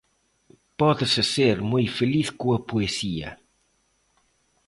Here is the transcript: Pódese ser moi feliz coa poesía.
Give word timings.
Pódese 0.79 1.23
ser 1.33 1.57
moi 1.71 1.85
feliz 1.97 2.27
coa 2.39 2.59
poesía. 2.69 3.29